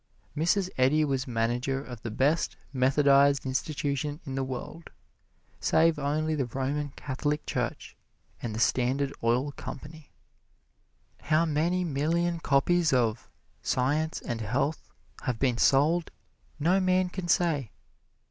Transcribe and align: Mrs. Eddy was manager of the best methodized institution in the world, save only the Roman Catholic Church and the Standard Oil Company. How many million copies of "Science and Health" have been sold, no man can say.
Mrs. 0.35 0.71
Eddy 0.79 1.05
was 1.05 1.27
manager 1.27 1.83
of 1.85 2.01
the 2.01 2.09
best 2.09 2.55
methodized 2.73 3.45
institution 3.45 4.19
in 4.25 4.33
the 4.33 4.43
world, 4.43 4.89
save 5.59 5.99
only 5.99 6.33
the 6.33 6.47
Roman 6.47 6.89
Catholic 6.95 7.45
Church 7.45 7.95
and 8.41 8.55
the 8.55 8.59
Standard 8.59 9.13
Oil 9.23 9.51
Company. 9.51 10.09
How 11.19 11.45
many 11.45 11.83
million 11.83 12.39
copies 12.39 12.91
of 12.91 13.29
"Science 13.61 14.21
and 14.23 14.41
Health" 14.41 14.91
have 15.25 15.37
been 15.37 15.59
sold, 15.59 16.09
no 16.59 16.79
man 16.79 17.09
can 17.09 17.27
say. 17.27 17.69